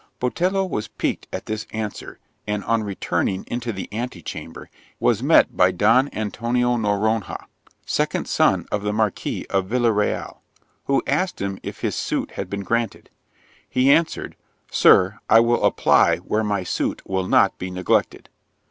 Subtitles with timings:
[0.19, 2.17] Botelho was piqued at this answer,
[2.47, 4.67] and, on returning into the ante chamber,
[4.99, 7.45] was met by Don Antonio Noronha,
[7.85, 10.41] second son of the Marquis of Villa Real,
[10.85, 13.11] who asked him if his suit had been granted:
[13.69, 14.35] he answered,
[14.71, 18.27] "Sir, I will apply where my suit will not be neglected."